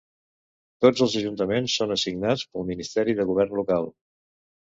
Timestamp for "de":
3.21-3.27